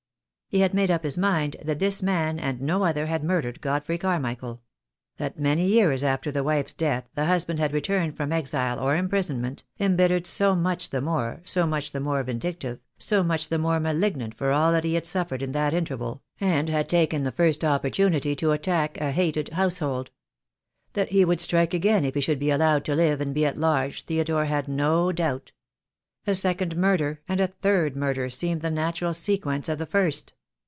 He 0.51 0.59
had 0.59 0.73
made 0.73 0.91
up 0.91 1.05
his 1.05 1.17
mind 1.17 1.55
that 1.63 1.79
this 1.79 2.03
man 2.03 2.37
and 2.37 2.59
no 2.59 2.83
other 2.83 3.05
had 3.05 3.23
murdered 3.23 3.61
Godfrey 3.61 3.97
Carmichael— 3.97 4.61
that 5.17 5.39
many 5.39 5.65
years 5.65 6.03
after 6.03 6.29
the 6.29 6.43
wife's 6.43 6.73
death 6.73 7.05
the 7.13 7.23
husband 7.23 7.57
had 7.59 7.71
returned 7.71 8.17
from 8.17 8.33
exile 8.33 8.77
or 8.77 8.97
imprisonment, 8.97 9.63
embittered 9.79 10.27
so 10.27 10.53
much 10.53 10.89
the 10.89 10.99
more, 10.99 11.41
so 11.45 11.65
much 11.65 11.93
the 11.93 12.01
more 12.01 12.21
vindictive, 12.23 12.79
so 12.97 13.23
much 13.23 13.47
the 13.47 13.57
more 13.57 13.79
malignant 13.79 14.35
for 14.35 14.51
all 14.51 14.73
that 14.73 14.83
he 14.83 14.95
had 14.95 15.05
suffered 15.05 15.41
in 15.41 15.53
that 15.53 15.73
interval, 15.73 16.21
and 16.41 16.67
had 16.67 16.89
taken 16.89 17.23
the 17.23 17.31
first 17.31 17.63
opportunity 17.63 18.35
to 18.35 18.51
attack 18.51 18.97
a 18.99 19.11
hated 19.11 19.47
household. 19.53 20.11
That 20.91 21.13
he 21.13 21.23
would 21.23 21.39
strike 21.39 21.73
again 21.73 22.03
if 22.03 22.13
he 22.13 22.19
should 22.19 22.39
be 22.39 22.51
allowed 22.51 22.83
to 22.83 22.95
live 22.95 23.21
and 23.21 23.33
be 23.33 23.45
at 23.45 23.57
large 23.57 24.03
Theodore 24.03 24.47
had 24.47 24.67
no 24.67 25.13
doubt. 25.13 25.53
A 26.27 26.35
second 26.35 26.75
murder, 26.75 27.21
and 27.29 27.39
a 27.39 27.47
third 27.47 27.95
murder, 27.95 28.29
seemed 28.29 28.59
the 28.59 28.69
natural 28.69 29.13
sequence 29.13 29.69
of 29.69 29.77
the 29.77 29.85
first. 29.85 30.33